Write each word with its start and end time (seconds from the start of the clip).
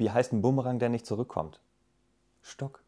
Wie 0.00 0.10
heißt 0.10 0.32
ein 0.32 0.40
Bumerang, 0.40 0.78
der 0.78 0.88
nicht 0.88 1.04
zurückkommt? 1.04 1.60
Stock. 2.40 2.82